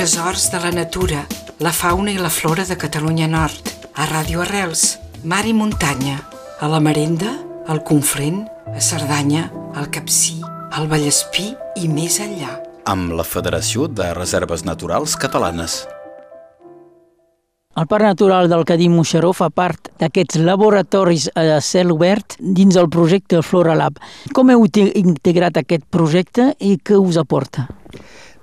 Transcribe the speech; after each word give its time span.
Tresors 0.00 0.50
de 0.50 0.58
la 0.58 0.70
natura, 0.72 1.26
la 1.60 1.74
fauna 1.76 2.08
i 2.08 2.16
la 2.16 2.30
flora 2.32 2.64
de 2.64 2.72
Catalunya 2.80 3.26
Nord. 3.28 3.66
A 4.00 4.06
Ràdio 4.08 4.40
Arrels, 4.40 4.94
mar 5.28 5.42
i 5.44 5.52
muntanya. 5.52 6.14
A 6.56 6.70
la 6.72 6.78
Marenda, 6.80 7.34
al 7.68 7.82
Conflent, 7.84 8.38
a 8.72 8.80
Cerdanya, 8.80 9.50
al 9.76 9.90
Capcí, 9.92 10.38
al 10.72 10.88
Vallespí 10.88 11.50
i 11.76 11.90
més 11.92 12.16
enllà. 12.24 12.54
Amb 12.88 13.12
la 13.12 13.26
Federació 13.28 13.90
de 13.92 14.06
Reserves 14.16 14.64
Naturals 14.64 15.18
Catalanes. 15.20 15.82
El 17.76 17.84
Parc 17.84 18.06
Natural 18.08 18.48
del 18.48 18.64
Cadí 18.64 18.88
Moixeró 18.88 19.34
fa 19.36 19.50
part 19.52 19.92
d'aquests 20.00 20.40
laboratoris 20.40 21.28
a 21.36 21.60
cel 21.60 21.92
obert 21.92 22.38
dins 22.40 22.80
el 22.80 22.88
projecte 22.88 23.44
Flora 23.44 23.76
Lab. 23.76 24.00
Com 24.32 24.48
heu 24.48 24.64
integrat 24.64 25.60
aquest 25.60 25.84
projecte 25.92 26.54
i 26.56 26.78
què 26.80 26.96
us 26.96 27.20
aporta? 27.20 27.68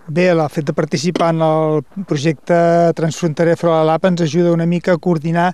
Bé, 0.08 0.30
el 0.32 0.40
fet 0.48 0.64
de 0.70 0.72
participar 0.72 1.34
en 1.34 1.42
el 1.44 1.82
projecte 2.08 2.56
Transfronterer 2.96 3.58
Flora 3.60 3.84
Lab 3.84 4.06
ens 4.08 4.22
ajuda 4.24 4.54
una 4.56 4.66
mica 4.66 4.94
a 4.96 5.02
coordinar 5.04 5.50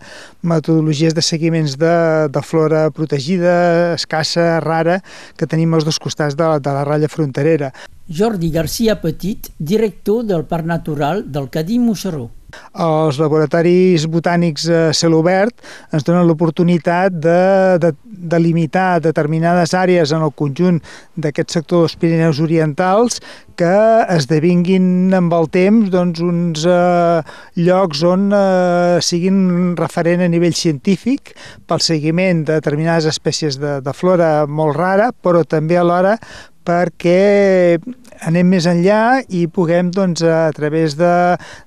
metodologies 0.46 1.16
de 1.18 1.24
seguiments 1.26 1.74
de, 1.82 1.96
de 2.30 2.44
flora 2.46 2.84
protegida, 2.94 3.96
escassa, 3.96 4.60
rara, 4.62 5.00
que 5.38 5.50
tenim 5.50 5.74
als 5.74 5.90
dos 5.90 5.98
costats 5.98 6.38
de, 6.38 6.52
de 6.62 6.76
la 6.78 6.86
ratlla 6.86 7.10
fronterera. 7.10 7.72
Jordi 8.06 8.52
Garcia 8.54 9.00
Petit, 9.02 9.50
director 9.58 10.22
del 10.22 10.46
Parc 10.46 10.70
Natural 10.70 11.26
del 11.34 11.50
Cadí 11.50 11.82
Moixeró. 11.82 12.30
Els 12.74 13.20
laboratoris 13.22 14.08
botànics 14.10 14.68
a 14.70 14.84
cel 14.98 15.16
obert 15.18 15.56
ens 15.94 16.06
donen 16.08 16.28
l'oportunitat 16.28 17.14
de, 17.14 17.40
de, 17.82 17.94
de 18.04 18.42
limitar 18.42 19.02
determinades 19.04 19.76
àrees 19.78 20.14
en 20.16 20.26
el 20.26 20.34
conjunt 20.36 20.82
d'aquest 21.16 21.58
sector 21.58 21.86
dels 21.86 21.98
Pirineus 22.00 22.42
Orientals 22.44 23.20
que 23.60 23.74
esdevinguin 24.10 25.14
amb 25.14 25.34
el 25.38 25.50
temps 25.54 25.92
doncs, 25.94 26.22
uns 26.26 26.64
eh, 26.66 27.20
llocs 27.62 28.02
on 28.10 28.32
eh, 28.34 29.02
siguin 29.06 29.76
referent 29.78 30.24
a 30.26 30.30
nivell 30.32 30.56
científic 30.58 31.36
pel 31.70 31.84
seguiment 31.86 32.44
de 32.48 32.58
determinades 32.58 33.08
espècies 33.10 33.60
de, 33.62 33.78
de 33.86 33.94
flora 33.94 34.48
molt 34.48 34.78
rara, 34.78 35.12
però 35.14 35.44
també 35.46 35.78
alhora 35.78 36.18
perquè 36.66 37.78
anem 38.24 38.54
més 38.56 38.68
enllà 38.70 39.22
i 39.30 39.46
puguem, 39.52 39.90
doncs, 39.94 40.24
a 40.24 40.52
través 40.56 40.96
de, 41.00 41.14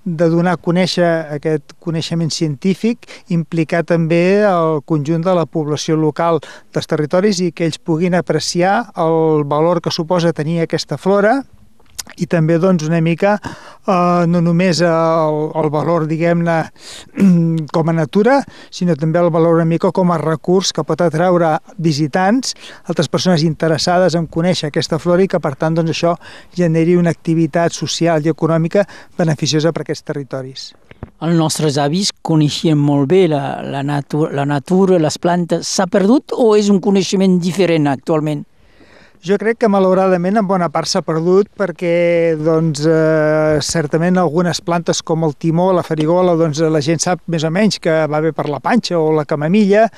de 0.05 0.28
donar 0.33 0.56
a 0.56 0.61
conèixer 0.62 1.08
aquest 1.36 1.77
coneixement 1.83 2.33
científic, 2.33 3.08
implicar 3.33 3.84
també 3.84 4.42
el 4.48 4.80
conjunt 4.89 5.24
de 5.27 5.36
la 5.36 5.47
població 5.47 5.98
local 6.00 6.41
dels 6.74 6.89
territoris 6.89 7.42
i 7.44 7.52
que 7.52 7.69
ells 7.69 7.78
puguin 7.78 8.17
apreciar 8.17 8.86
el 8.97 9.44
valor 9.48 9.83
que 9.84 9.94
suposa 9.94 10.34
tenir 10.36 10.62
aquesta 10.62 10.97
flora 11.00 11.42
i 12.16 12.26
també 12.30 12.58
doncs, 12.62 12.86
una 12.86 13.00
mica 13.04 13.36
eh, 13.42 14.24
no 14.30 14.40
només 14.44 14.80
el, 14.84 15.40
el 15.58 15.70
valor 15.74 16.06
diguem-ne 16.08 16.56
com 17.74 17.90
a 17.90 17.96
natura 17.96 18.38
sinó 18.70 18.96
també 18.96 19.20
el 19.20 19.30
valor 19.34 19.58
una 19.58 19.68
mica 19.68 19.92
com 19.92 20.12
a 20.12 20.20
recurs 20.22 20.72
que 20.72 20.84
pot 20.86 21.02
atraure 21.04 21.56
visitants 21.77 22.54
altres 22.86 23.10
persones 23.12 23.44
interessades 23.46 24.16
en 24.16 24.30
conèixer 24.30 24.70
aquesta 24.70 25.00
flora 25.02 25.27
i 25.27 25.30
que 25.30 25.42
per 25.42 25.56
tant 25.58 25.77
doncs, 25.77 25.92
això 25.92 26.16
generi 26.56 26.96
una 26.96 27.12
activitat 27.12 27.74
social 27.77 28.24
i 28.24 28.32
econòmica 28.32 28.86
beneficiosa 29.18 29.72
per 29.72 29.84
a 29.84 29.86
aquests 29.86 30.06
territoris. 30.06 30.72
Els 31.24 31.36
nostres 31.36 31.77
avis 31.80 32.10
coneixien 32.24 32.77
molt 32.77 33.08
bé 33.08 33.22
la, 33.30 33.62
la, 33.64 33.82
natura, 33.86 34.32
la 34.36 34.44
natura, 34.48 34.98
les 35.00 35.16
plantes. 35.18 35.68
S'ha 35.68 35.86
perdut 35.88 36.34
o 36.36 36.50
és 36.56 36.68
un 36.72 36.80
coneixement 36.84 37.38
diferent 37.40 37.88
actualment? 37.88 38.44
Jo 39.27 39.34
crec 39.42 39.56
que 39.58 39.69
malauradament 39.72 40.36
en 40.38 40.46
bona 40.46 40.69
part 40.70 40.86
s'ha 40.86 41.00
perdut 41.02 41.48
perquè 41.58 42.36
doncs, 42.38 42.84
eh, 42.86 43.56
certament 43.64 44.20
algunes 44.20 44.60
plantes 44.62 45.00
com 45.02 45.24
el 45.27 45.33
timó, 45.34 45.72
la 45.74 45.83
farigola, 45.83 46.36
doncs, 46.38 46.60
la 46.70 46.83
gent 46.84 47.02
sap 47.02 47.24
més 47.27 47.42
o 47.42 47.50
menys 47.50 47.80
que 47.83 47.94
va 48.06 48.20
bé 48.22 48.30
per 48.36 48.44
la 48.46 48.60
panxa 48.62 49.00
o 49.00 49.08
la 49.16 49.24
camamilla 49.27 49.88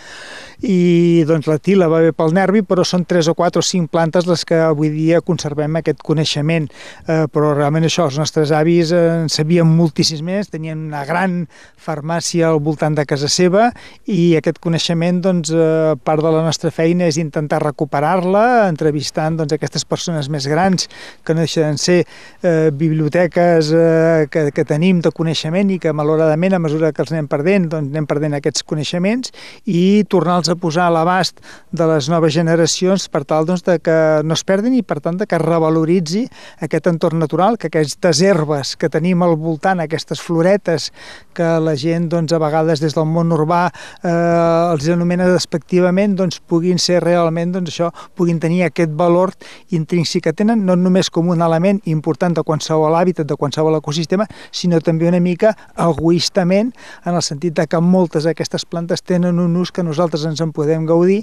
i 0.65 1.25
doncs, 1.29 1.45
la 1.51 1.59
tila 1.61 1.91
va 1.93 2.01
bé 2.07 2.15
pel 2.17 2.33
nervi, 2.33 2.63
però 2.65 2.87
són 2.89 3.05
tres 3.05 3.29
o 3.29 3.35
quatre 3.37 3.61
o 3.61 3.67
cinc 3.67 3.91
plantes 3.93 4.25
les 4.31 4.47
que 4.49 4.63
avui 4.71 4.89
dia 4.95 5.21
conservem 5.21 5.77
aquest 5.77 6.01
coneixement. 6.07 6.71
Eh, 7.05 7.27
però 7.29 7.53
realment 7.53 7.85
això, 7.85 8.09
els 8.09 8.17
nostres 8.23 8.55
avis 8.55 8.95
en 8.97 9.29
sabien 9.29 9.69
moltíssims 9.69 10.25
més, 10.25 10.49
tenien 10.49 10.87
una 10.89 11.05
gran 11.05 11.43
farmàcia 11.77 12.49
al 12.49 12.63
voltant 12.65 12.97
de 12.97 13.05
casa 13.05 13.29
seva 13.29 13.69
i 14.07 14.39
aquest 14.41 14.63
coneixement, 14.65 15.21
doncs, 15.29 15.53
eh, 15.53 15.95
part 16.03 16.25
de 16.25 16.33
la 16.33 16.47
nostra 16.49 16.73
feina 16.73 17.13
és 17.13 17.21
intentar 17.21 17.61
recuperar-la, 17.67 18.71
entrevistar 18.73 19.18
entrevistant 19.19 19.39
doncs, 19.39 19.53
aquestes 19.55 19.85
persones 19.85 20.29
més 20.31 20.47
grans 20.49 20.89
que 21.25 21.35
no 21.35 21.43
deixen 21.43 21.79
ser 21.79 22.05
eh, 22.43 22.71
biblioteques 22.73 23.73
eh, 23.73 24.27
que, 24.31 24.51
que 24.53 24.65
tenim 24.65 25.01
de 25.03 25.11
coneixement 25.11 25.71
i 25.71 25.79
que 25.79 25.93
malauradament 25.93 26.55
a 26.55 26.59
mesura 26.63 26.93
que 26.93 27.03
els 27.03 27.13
anem 27.13 27.29
perdent 27.29 27.69
doncs 27.69 27.91
anem 27.93 28.07
perdent 28.07 28.37
aquests 28.39 28.65
coneixements 28.65 29.33
i 29.67 30.05
tornar-los 30.09 30.51
a 30.51 30.57
posar 30.57 30.89
a 30.89 30.95
l'abast 30.95 31.41
de 31.73 31.87
les 31.87 32.09
noves 32.09 32.33
generacions 32.35 33.09
per 33.09 33.25
tal 33.25 33.47
doncs, 33.47 33.65
de 33.67 33.79
que 33.79 33.99
no 34.25 34.35
es 34.35 34.45
perdin 34.45 34.75
i 34.79 34.83
per 34.83 35.01
tant 35.01 35.19
de 35.19 35.27
que 35.27 35.37
es 35.37 35.43
revaloritzi 35.45 36.27
aquest 36.65 36.89
entorn 36.91 37.19
natural, 37.19 37.59
que 37.59 37.69
aquestes 37.69 38.23
herbes 38.23 38.77
que 38.79 38.91
tenim 38.93 39.23
al 39.23 39.37
voltant, 39.39 39.81
aquestes 39.81 40.21
floretes 40.23 40.91
que 41.35 41.49
la 41.63 41.75
gent 41.79 42.09
doncs, 42.11 42.33
a 42.33 42.41
vegades 42.43 42.83
des 42.83 42.95
del 42.97 43.07
món 43.09 43.33
urbà 43.35 43.69
eh, 43.69 44.11
els 44.11 44.89
anomena 44.93 45.29
despectivament 45.31 46.17
doncs, 46.19 46.41
puguin 46.41 46.81
ser 46.83 47.01
realment 47.05 47.55
doncs, 47.55 47.75
això 47.75 47.91
puguin 48.19 48.41
tenir 48.43 48.65
aquest 48.67 48.95
valor 48.99 49.33
intrínsec 49.75 50.27
que 50.27 50.35
tenen, 50.37 50.65
no 50.67 50.77
només 50.77 51.11
com 51.11 51.31
un 51.33 51.43
element 51.45 51.81
important 51.89 52.37
de 52.37 52.45
qualsevol 52.45 52.97
hàbitat, 52.99 53.27
de 53.29 53.37
qualsevol 53.39 53.79
ecosistema, 53.79 54.27
sinó 54.51 54.81
també 54.85 55.09
una 55.09 55.21
mica 55.23 55.55
egoistament, 55.79 56.75
en 57.05 57.15
el 57.15 57.23
sentit 57.23 57.57
de 57.57 57.67
que 57.67 57.81
moltes 57.81 58.27
d'aquestes 58.29 58.67
plantes 58.69 59.03
tenen 59.03 59.39
un 59.39 59.57
ús 59.57 59.73
que 59.73 59.87
nosaltres 59.87 60.27
ens 60.29 60.43
en 60.45 60.53
podem 60.53 60.87
gaudir 60.89 61.23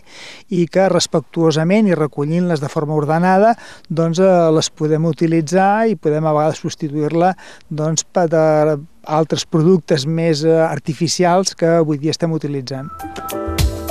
i 0.50 0.66
que 0.72 0.88
respectuosament 0.90 1.90
i 1.90 1.98
recollint-les 1.98 2.64
de 2.64 2.72
forma 2.72 2.96
ordenada 2.96 3.56
doncs, 3.90 4.20
eh, 4.20 4.34
les 4.56 4.72
podem 4.72 5.06
utilitzar 5.12 5.88
i 5.92 5.96
podem 6.00 6.26
a 6.26 6.34
vegades 6.36 6.64
substituir-la 6.64 7.36
doncs, 7.70 8.06
per 8.06 8.30
altres 9.06 9.46
productes 9.46 10.06
més 10.06 10.44
eh, 10.46 10.56
artificials 10.66 11.56
que 11.56 11.78
avui 11.82 12.02
dia 12.02 12.16
estem 12.16 12.34
utilitzant. 12.36 12.90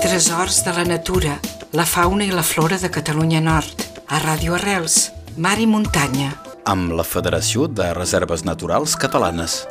Tresors 0.03 0.63
de 0.67 0.75
la 0.77 0.85
natura, 0.85 1.39
la 1.75 1.85
fauna 1.85 2.23
i 2.23 2.31
la 2.31 2.45
flora 2.47 2.79
de 2.79 2.87
Catalunya 2.89 3.41
Nord. 3.43 3.83
A 4.07 4.21
Ràdio 4.23 4.55
Arrels, 4.55 5.11
mar 5.37 5.57
i 5.59 5.67
muntanya. 5.67 6.31
Amb 6.71 6.93
la 6.95 7.03
Federació 7.03 7.67
de 7.67 7.89
Reserves 7.97 8.45
Naturals 8.47 8.95
Catalanes. 8.95 9.65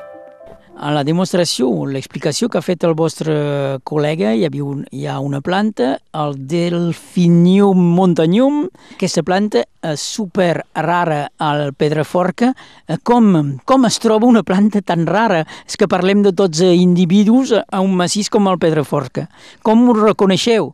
A 0.75 0.92
la 0.92 1.06
demostració, 1.08 1.69
l'explicació 1.88 2.50
que 2.52 2.59
ha 2.59 2.66
fet 2.66 2.84
el 2.84 2.96
vostre 3.00 3.80
col·lega, 3.88 4.34
hi, 4.36 4.44
havia 4.44 4.66
un, 4.68 4.84
hi 4.92 5.06
ha 5.08 5.16
una 5.24 5.40
planta, 5.40 5.94
el 6.19 6.36
Delphinium 6.36 7.80
montanium, 7.96 8.66
aquesta 8.97 9.24
planta 9.24 9.63
és 9.88 10.03
super 10.03 10.66
rara 10.75 11.30
al 11.40 11.69
Pedraforca. 11.72 12.52
Eh, 12.84 13.00
com, 13.00 13.56
com 13.63 13.88
es 13.88 14.03
troba 14.03 14.28
una 14.28 14.44
planta 14.44 14.84
tan 14.84 15.08
rara? 15.08 15.46
És 15.63 15.80
que 15.80 15.88
parlem 15.88 16.28
de 16.28 16.36
tots 16.36 16.66
individus 16.68 17.56
a 17.56 17.80
un 17.80 17.96
massís 17.96 18.28
com 18.34 18.52
el 18.52 18.59
Pedraforca. 18.59 19.30
Com 19.63 19.88
ho 19.88 20.02
reconeixeu? 20.03 20.74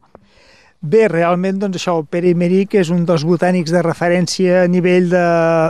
Bé, 0.79 1.09
realment, 1.11 1.57
doncs 1.59 1.75
això, 1.75 1.91
Pere 2.07 2.29
Imeric 2.31 2.77
és 2.79 2.87
un 2.95 3.01
dels 3.03 3.25
botànics 3.27 3.73
de 3.75 3.81
referència 3.83 4.61
a 4.61 4.67
nivell 4.71 5.09
de, 5.11 5.23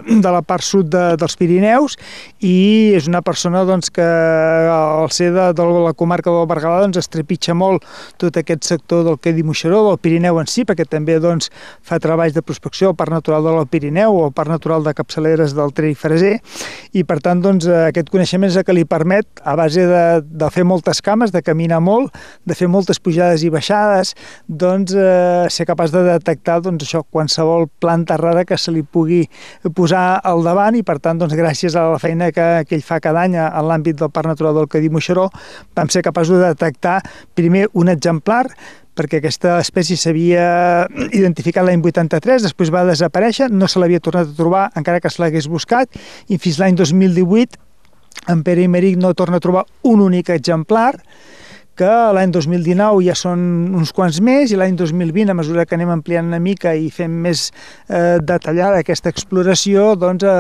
de 0.22 0.34
la 0.36 0.44
part 0.46 0.62
sud 0.62 0.92
de, 0.94 1.16
dels 1.18 1.34
Pirineus 1.34 1.96
i 2.46 2.94
és 2.94 3.08
una 3.10 3.24
persona 3.26 3.64
doncs, 3.66 3.90
que 3.90 4.06
al 4.06 5.10
ser 5.10 5.32
de, 5.34 5.48
de 5.58 5.66
la 5.66 5.96
comarca 5.98 6.30
del 6.30 6.46
Berguedà 6.52 6.84
doncs, 6.84 7.00
es 7.02 7.10
trepitja 7.10 7.56
molt 7.58 7.88
tot 8.22 8.38
aquest 8.38 8.68
sector 8.70 9.02
del 9.08 9.18
Quedi 9.18 9.42
Moixeró, 9.42 9.80
del 9.88 9.98
Pirineu 9.98 10.38
en 10.44 10.52
si, 10.52 10.62
perquè 10.62 10.86
també 10.86 11.18
doncs, 11.18 11.50
fa 11.82 11.98
treballs 11.98 12.38
de 12.38 12.46
prospecció 12.46 12.94
al 12.94 13.00
Parc 13.02 13.18
Natural 13.18 13.50
del 13.50 13.66
Pirineu 13.66 14.14
o 14.14 14.28
al 14.28 14.38
Parc 14.38 14.54
Natural 14.54 14.86
de 14.86 14.94
Capçaleres 14.94 15.58
del 15.58 15.74
Tre 15.74 15.90
i 15.90 15.98
Freser 15.98 16.36
i 16.94 17.02
per 17.02 17.18
tant 17.26 17.42
doncs, 17.42 17.66
aquest 17.88 18.14
coneixement 18.14 18.52
és 18.52 18.62
el 18.62 18.68
que 18.70 18.78
li 18.78 18.86
permet, 18.86 19.26
a 19.42 19.58
base 19.58 19.90
de, 19.90 20.06
de 20.22 20.54
fer 20.54 20.70
moltes 20.70 21.02
cames, 21.02 21.34
de 21.34 21.42
caminar 21.42 21.82
molt, 21.82 22.14
de 22.46 22.54
fer 22.54 22.70
moltes 22.70 23.02
pujades 23.02 23.42
i 23.42 23.50
baixades, 23.58 24.14
doncs 24.46 24.99
eh, 25.00 25.48
ser 25.52 25.66
capaç 25.70 25.94
de 25.94 26.04
detectar 26.06 26.60
doncs, 26.66 26.86
això, 26.86 27.04
qualsevol 27.04 27.68
planta 27.82 28.18
rara 28.20 28.46
que 28.46 28.58
se 28.58 28.74
li 28.76 28.84
pugui 28.84 29.24
posar 29.76 30.20
al 30.24 30.44
davant 30.46 30.78
i 30.78 30.84
per 30.84 31.00
tant 31.04 31.22
doncs, 31.22 31.36
gràcies 31.38 31.76
a 31.76 31.88
la 31.94 32.02
feina 32.02 32.32
que, 32.36 32.48
que 32.68 32.78
ell 32.78 32.86
fa 32.86 33.00
cada 33.04 33.24
any 33.28 33.38
en 33.40 33.64
l'àmbit 33.70 34.00
del 34.00 34.12
Parc 34.14 34.32
Natural 34.32 34.58
del 34.58 34.70
Cadí 34.72 34.92
Moixeró 34.94 35.30
vam 35.76 35.90
ser 35.90 36.04
capaços 36.06 36.38
de 36.38 36.52
detectar 36.52 37.00
primer 37.38 37.68
un 37.74 37.90
exemplar 37.90 38.46
perquè 39.00 39.22
aquesta 39.22 39.56
espècie 39.64 39.96
s'havia 39.96 40.44
identificat 41.16 41.64
l'any 41.64 41.80
83, 41.80 42.44
després 42.50 42.72
va 42.74 42.84
desaparèixer, 42.90 43.48
no 43.52 43.70
se 43.72 43.80
l'havia 43.80 44.04
tornat 44.04 44.28
a 44.28 44.36
trobar 44.36 44.66
encara 44.80 45.00
que 45.00 45.12
se 45.12 45.22
l'hagués 45.24 45.48
buscat, 45.48 45.88
i 46.28 46.40
fins 46.42 46.60
l'any 46.60 46.76
2018 46.76 47.70
en 48.34 48.44
Pere 48.44 48.66
Imeric 48.68 48.98
no 49.00 49.14
torna 49.16 49.40
a 49.40 49.44
trobar 49.44 49.66
un 49.88 50.04
únic 50.04 50.34
exemplar, 50.36 50.98
que 51.80 51.90
l'any 52.16 52.34
2019 52.36 53.04
ja 53.06 53.16
són 53.16 53.42
uns 53.80 53.94
quants 53.96 54.20
més 54.26 54.52
i 54.52 54.58
l'any 54.60 54.76
2020, 54.80 55.32
a 55.32 55.38
mesura 55.38 55.66
que 55.68 55.78
anem 55.78 55.94
ampliant 55.94 56.28
una 56.28 56.42
mica 56.44 56.74
i 56.76 56.90
fem 56.92 57.14
més 57.24 57.46
eh, 57.88 58.18
detallada 58.20 58.82
aquesta 58.84 59.12
exploració, 59.14 59.94
doncs 60.00 60.26
eh, 60.28 60.34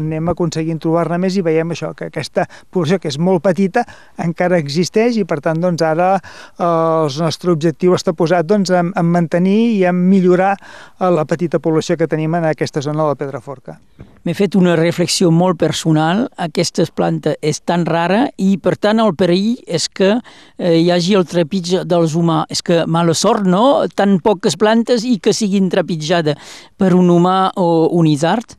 anem 0.00 0.32
aconseguint 0.32 0.80
trobar-ne 0.82 1.20
més 1.22 1.38
i 1.38 1.44
veiem 1.46 1.74
això, 1.76 1.92
que 1.94 2.10
aquesta 2.10 2.48
població, 2.70 2.98
que 2.98 3.10
és 3.12 3.20
molt 3.22 3.44
petita, 3.44 3.84
encara 4.18 4.58
existeix 4.58 5.20
i 5.20 5.26
per 5.28 5.38
tant 5.44 5.62
doncs 5.62 5.84
ara 5.86 6.10
eh, 6.18 6.64
el 6.64 7.20
nostre 7.22 7.54
objectiu 7.54 7.94
està 7.94 8.16
posat 8.16 8.48
doncs, 8.50 8.74
en, 8.74 8.90
en 8.96 9.14
mantenir 9.14 9.60
i 9.76 9.84
en 9.90 10.02
millorar 10.10 10.56
eh, 10.56 11.06
la 11.06 11.26
petita 11.28 11.62
població 11.62 11.98
que 12.00 12.10
tenim 12.10 12.34
en 12.34 12.50
aquesta 12.50 12.82
zona 12.82 13.04
de 13.04 13.12
la 13.12 13.20
Pedraforca. 13.20 13.78
M'he 14.26 14.34
fet 14.36 14.52
una 14.58 14.74
reflexió 14.76 15.30
molt 15.32 15.56
personal. 15.60 16.26
Aquesta 16.36 16.84
planta 16.96 17.32
és 17.40 17.62
tan 17.64 17.86
rara 17.88 18.26
i, 18.36 18.56
per 18.60 18.74
tant, 18.76 19.00
el 19.00 19.14
perill 19.16 19.54
és 19.64 19.86
que 19.88 20.10
eh, 20.12 20.79
hi 20.80 20.90
hagi 20.94 21.16
el 21.18 21.26
trepig 21.28 21.74
dels 21.88 22.16
humans. 22.16 22.50
És 22.50 22.64
que 22.64 22.84
mala 22.86 23.14
sort, 23.14 23.46
no? 23.46 23.86
Tan 23.94 24.18
poques 24.24 24.56
plantes 24.60 25.04
i 25.06 25.18
que 25.22 25.34
siguin 25.36 25.70
trepitjades 25.72 26.56
per 26.80 26.94
un 26.96 27.12
humà 27.12 27.52
o 27.60 27.88
un 27.96 28.08
isart. 28.10 28.56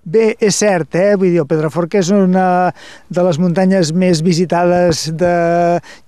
Bé, 0.00 0.30
és 0.40 0.56
cert, 0.56 0.94
eh? 0.96 1.12
Vull 1.12 1.28
dir, 1.28 1.42
el 1.42 1.46
Pedraforca 1.46 1.98
és 2.00 2.08
una 2.08 2.70
de 3.12 3.24
les 3.26 3.36
muntanyes 3.36 3.90
més 3.92 4.22
visitades 4.24 5.02
de, 5.12 5.34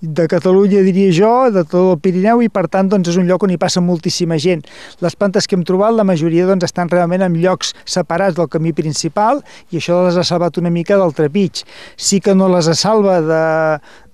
de 0.00 0.24
Catalunya, 0.32 0.80
diria 0.86 1.10
jo, 1.12 1.32
de 1.52 1.60
tot 1.68 1.90
el 1.90 2.00
Pirineu, 2.00 2.40
i 2.40 2.48
per 2.48 2.64
tant 2.72 2.88
doncs, 2.88 3.10
és 3.12 3.18
un 3.20 3.28
lloc 3.28 3.44
on 3.44 3.52
hi 3.52 3.58
passa 3.60 3.82
moltíssima 3.84 4.38
gent. 4.40 4.64
Les 5.04 5.12
plantes 5.12 5.44
que 5.44 5.58
hem 5.58 5.66
trobat, 5.68 5.92
la 5.92 6.06
majoria 6.08 6.48
doncs, 6.48 6.64
estan 6.70 6.88
realment 6.88 7.26
en 7.26 7.36
llocs 7.36 7.74
separats 7.84 8.38
del 8.38 8.48
camí 8.48 8.72
principal 8.72 9.44
i 9.68 9.76
això 9.82 10.00
les 10.06 10.16
ha 10.16 10.24
salvat 10.24 10.56
una 10.56 10.72
mica 10.72 10.96
del 10.96 11.12
trepig. 11.12 11.60
Sí 12.00 12.22
que 12.24 12.32
no 12.32 12.48
les 12.48 12.72
salva 12.80 13.20
de, 13.20 13.44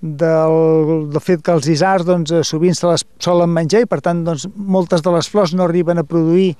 del, 0.01 1.09
del 1.11 1.21
fet 1.21 1.41
que 1.43 1.51
els 1.51 1.67
isars 1.67 2.05
doncs, 2.07 2.31
eh, 2.31 2.43
sovint 2.47 2.75
se 2.75 2.87
les 2.87 3.03
solen 3.19 3.51
menjar 3.51 3.83
i 3.83 3.87
per 3.89 3.99
tant 4.03 4.21
doncs, 4.23 4.47
moltes 4.55 5.03
de 5.03 5.11
les 5.11 5.27
flors 5.27 5.51
no 5.57 5.65
arriben 5.65 5.99
a 5.99 6.05
produir 6.07 6.53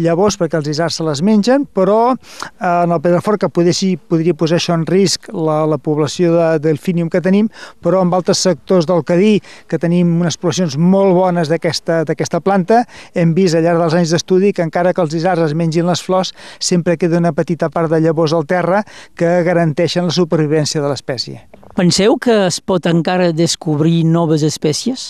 llavors 0.00 0.38
perquè 0.40 0.56
els 0.60 0.70
isars 0.72 0.96
se 0.96 1.04
les 1.04 1.20
mengen, 1.24 1.66
però 1.66 2.14
eh, 2.14 2.70
en 2.70 2.94
el 2.94 3.02
Pedrafort 3.04 3.42
que 3.42 3.50
podessi, 3.52 3.94
podria 3.96 4.36
posar 4.36 4.60
això 4.60 4.76
en 4.78 4.86
risc 4.88 5.28
la, 5.32 5.62
la 5.68 5.78
població 5.78 6.32
de 6.36 6.48
delfínium 6.64 7.10
que 7.12 7.20
tenim, 7.24 7.50
però 7.84 8.00
en 8.04 8.14
altres 8.16 8.40
sectors 8.48 8.88
del 8.88 9.04
Cadí, 9.04 9.36
que 9.68 9.80
tenim 9.82 10.16
unes 10.22 10.40
poblacions 10.40 10.78
molt 10.80 11.12
bones 11.16 11.52
d'aquesta 11.52 12.40
planta, 12.40 12.84
hem 13.14 13.36
vist 13.36 13.58
al 13.58 13.66
llarg 13.66 13.84
dels 13.84 13.98
anys 14.00 14.16
d'estudi 14.16 14.54
que 14.56 14.64
encara 14.64 14.94
que 14.96 15.04
els 15.04 15.14
isars 15.16 15.44
es 15.50 15.54
mengin 15.54 15.86
les 15.88 16.02
flors, 16.02 16.32
sempre 16.58 16.96
queda 16.96 17.20
una 17.20 17.36
petita 17.36 17.68
part 17.68 17.92
de 17.92 18.00
llavors 18.00 18.32
al 18.32 18.48
terra 18.48 18.82
que 19.14 19.38
garanteixen 19.44 20.08
la 20.08 20.16
supervivència 20.16 20.80
de 20.80 20.92
l'espècie. 20.92 21.46
Penseu 21.76 22.14
que 22.16 22.32
es 22.46 22.56
pot 22.64 22.86
encara 22.88 23.34
descobrir 23.36 23.98
noves 24.08 24.40
espècies? 24.46 25.02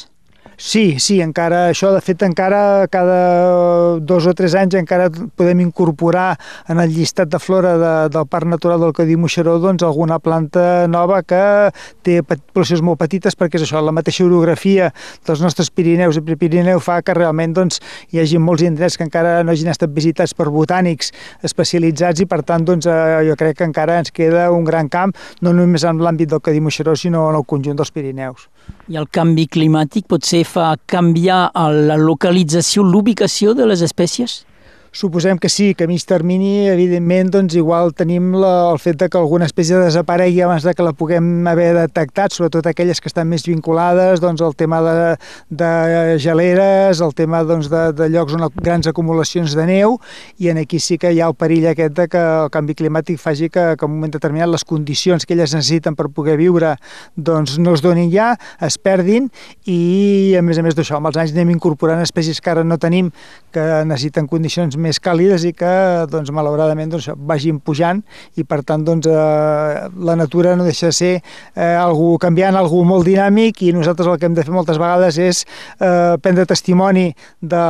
Sí, 0.59 0.97
sí, 0.99 1.19
encara 1.21 1.67
això, 1.69 1.91
de 1.93 2.01
fet, 2.01 2.23
encara 2.25 2.87
cada 2.89 3.99
dos 4.01 4.25
o 4.25 4.33
tres 4.33 4.55
anys 4.57 4.79
encara 4.79 5.11
podem 5.37 5.61
incorporar 5.61 6.39
en 6.73 6.81
el 6.81 6.95
llistat 6.95 7.29
de 7.29 7.37
flora 7.39 7.75
de, 7.77 7.91
del 8.15 8.25
Parc 8.25 8.49
Natural 8.49 8.81
del 8.81 8.95
Cadí 8.97 9.19
Moixeró 9.21 9.59
doncs, 9.61 9.85
alguna 9.85 10.17
planta 10.19 10.87
nova 10.89 11.21
que 11.29 11.43
té 12.01 12.23
poblacions 12.25 12.81
molt 12.81 13.03
petites 13.03 13.37
perquè 13.37 13.61
és 13.61 13.67
això, 13.67 13.83
la 13.85 13.93
mateixa 13.93 14.25
orografia 14.25 14.89
dels 15.29 15.45
nostres 15.45 15.69
Pirineus 15.69 16.17
i 16.17 16.25
Prepirineu 16.25 16.81
fa 16.81 17.03
que 17.05 17.19
realment 17.21 17.53
doncs, 17.61 17.83
hi 18.09 18.25
hagi 18.25 18.41
molts 18.41 18.65
indrets 18.65 18.97
que 18.97 19.05
encara 19.05 19.43
no 19.45 19.53
hagin 19.53 19.69
estat 19.75 19.93
visitats 19.93 20.33
per 20.33 20.49
botànics 20.49 21.13
especialitzats 21.45 22.25
i 22.25 22.31
per 22.33 22.41
tant 22.49 22.65
doncs, 22.65 22.89
eh, 22.89 23.29
jo 23.29 23.37
crec 23.37 23.61
que 23.61 23.69
encara 23.69 24.01
ens 24.01 24.09
queda 24.09 24.49
un 24.57 24.65
gran 24.65 24.89
camp, 24.89 25.13
no 25.45 25.53
només 25.53 25.85
en 25.85 26.01
l'àmbit 26.01 26.33
del 26.33 26.41
Cadí 26.41 26.65
Moixeró 26.65 26.97
sinó 26.97 27.29
en 27.29 27.43
el 27.43 27.45
conjunt 27.45 27.77
dels 27.77 27.93
Pirineus. 27.93 28.49
I 28.91 28.97
el 28.99 29.07
canvi 29.13 29.45
climàtic 29.51 30.07
pot 30.11 30.25
ser 30.27 30.46
fa 30.47 30.75
canviar 30.89 31.51
la 31.55 31.99
localització, 32.01 32.85
l'ubicació 32.87 33.55
de 33.59 33.67
les 33.69 33.83
espècies? 33.85 34.45
Suposem 34.93 35.37
que 35.39 35.49
sí, 35.49 35.75
que 35.75 35.85
a 35.85 35.87
mig 35.87 36.05
termini, 36.09 36.69
evidentment, 36.73 37.29
doncs 37.35 37.55
igual 37.59 37.93
tenim 37.93 38.31
la, 38.39 38.71
el 38.73 38.79
fet 38.81 38.97
de 38.97 39.09
que 39.13 39.19
alguna 39.19 39.45
espècie 39.45 39.77
desaparegui 39.77 40.41
abans 40.41 40.65
de 40.65 40.73
que 40.73 40.85
la 40.87 40.95
puguem 40.97 41.47
haver 41.51 41.75
detectat, 41.77 42.33
sobretot 42.33 42.67
aquelles 42.71 43.03
que 43.03 43.11
estan 43.11 43.29
més 43.29 43.45
vinculades 43.45 44.23
doncs, 44.25 44.41
al 44.41 44.55
tema 44.57 44.81
de, 44.87 44.95
de 45.51 45.71
geleres, 46.23 47.03
el 47.05 47.13
tema 47.19 47.43
doncs, 47.45 47.69
de, 47.69 47.83
de 47.99 48.09
llocs 48.15 48.39
on 48.39 48.47
grans 48.57 48.89
acumulacions 48.89 49.57
de 49.59 49.67
neu, 49.69 49.99
i 50.41 50.49
en 50.49 50.63
aquí 50.63 50.81
sí 50.81 50.97
que 50.97 51.13
hi 51.13 51.21
ha 51.21 51.29
el 51.29 51.37
perill 51.37 51.69
aquest 51.75 51.93
de 51.99 52.09
que 52.09 52.25
el 52.47 52.51
canvi 52.55 52.79
climàtic 52.79 53.21
faci 53.21 53.51
que, 53.53 53.67
que 53.77 53.85
en 53.85 53.93
un 53.93 53.99
moment 53.99 54.17
determinat 54.17 54.49
les 54.49 54.65
condicions 54.65 55.27
que 55.27 55.37
elles 55.37 55.53
necessiten 55.53 55.99
per 55.99 56.09
poder 56.09 56.39
viure 56.41 56.77
doncs, 57.17 57.59
no 57.59 57.77
es 57.77 57.85
donin 57.85 58.09
ja, 58.13 58.33
es 58.65 58.79
perdin, 58.79 59.29
i 59.69 60.35
a 60.39 60.45
més 60.47 60.57
a 60.57 60.65
més 60.65 60.79
d'això, 60.79 60.97
amb 60.97 61.13
els 61.13 61.21
anys 61.21 61.37
anem 61.37 61.53
incorporant 61.59 62.01
espècies 62.01 62.41
que 62.41 62.55
ara 62.55 62.65
no 62.65 62.81
tenim, 62.81 63.13
que 63.53 63.67
necessiten 63.85 64.29
condicions 64.31 64.77
més 64.77 64.86
més 64.87 65.01
càlides 65.03 65.45
i 65.49 65.53
que, 65.57 65.73
doncs, 66.11 66.31
malauradament, 66.35 66.95
doncs, 66.95 67.11
vagin 67.29 67.59
pujant 67.61 68.03
i, 68.39 68.45
per 68.47 68.63
tant, 68.67 68.85
doncs, 68.87 69.09
eh, 69.11 69.87
la 70.09 70.17
natura 70.19 70.55
no 70.57 70.67
deixa 70.67 70.91
de 70.93 70.97
ser 70.97 71.13
eh, 71.19 71.75
algú 71.75 72.15
canviant, 72.23 72.57
algú 72.57 72.83
molt 72.87 73.07
dinàmic 73.09 73.65
i 73.67 73.73
nosaltres 73.77 74.09
el 74.13 74.21
que 74.21 74.31
hem 74.31 74.37
de 74.39 74.47
fer 74.47 74.55
moltes 74.55 74.81
vegades 74.81 75.19
és 75.23 75.43
eh, 75.45 76.17
prendre 76.23 76.47
testimoni 76.49 77.09
de, 77.41 77.65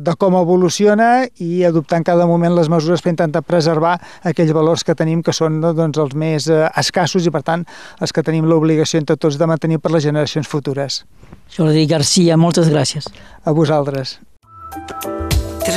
de 0.00 0.16
com 0.20 0.38
evoluciona 0.40 1.10
i 1.44 1.64
adoptar 1.68 2.00
en 2.00 2.08
cada 2.08 2.28
moment 2.30 2.56
les 2.56 2.70
mesures 2.72 3.04
per 3.04 3.14
intentar 3.14 3.44
preservar 3.46 3.96
aquells 4.26 4.54
valors 4.56 4.84
que 4.86 4.96
tenim 4.96 5.22
que 5.22 5.34
són 5.36 5.60
doncs, 5.60 6.00
els 6.00 6.16
més 6.16 6.48
eh, 6.50 6.64
escassos 6.80 7.26
i, 7.26 7.34
per 7.34 7.44
tant, 7.46 7.66
els 8.00 8.14
que 8.14 8.24
tenim 8.26 8.48
l'obligació 8.48 9.02
entre 9.02 9.18
tots 9.20 9.38
de 9.40 9.50
mantenir 9.50 9.80
per 9.82 9.92
les 9.94 10.06
generacions 10.06 10.48
futures. 10.48 11.02
Jordi 11.50 11.86
Garcia, 11.90 12.38
moltes 12.38 12.70
gràcies. 12.70 13.10
A 13.44 13.56
vosaltres. 13.56 14.18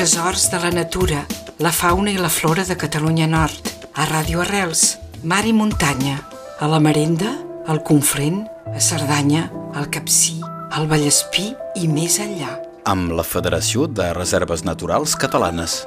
Tresors 0.03 0.49
de 0.51 0.59
la 0.59 0.69
natura, 0.69 1.21
la 1.63 1.71
fauna 1.71 2.11
i 2.11 2.17
la 2.19 2.27
flora 2.27 2.65
de 2.67 2.75
Catalunya 2.75 3.23
Nord. 3.23 3.69
A 3.95 4.03
Ràdio 4.03 4.41
Arrels, 4.43 4.97
mar 5.23 5.45
i 5.47 5.53
muntanya. 5.55 6.17
A 6.59 6.67
la 6.67 6.81
Marenda, 6.83 7.31
al 7.71 7.79
Conflent, 7.87 8.41
a 8.67 8.83
Cerdanya, 8.83 9.45
al 9.71 9.87
Capcí, 9.87 10.41
al 10.75 10.91
Vallespí 10.91 11.53
i 11.79 11.87
més 11.87 12.19
enllà. 12.19 12.51
Amb 12.83 13.15
la 13.15 13.23
Federació 13.23 13.87
de 13.87 14.11
Reserves 14.11 14.67
Naturals 14.67 15.15
Catalanes. 15.15 15.85